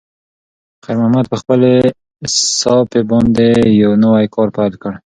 خیر 0.83 0.97
محمد 1.01 1.25
په 1.31 1.37
خپلې 1.41 1.71
صافې 2.59 3.01
باندې 3.11 3.47
یو 3.81 3.91
نوی 4.03 4.25
کار 4.35 4.49
پیل 4.55 4.73
کړ. 4.81 4.91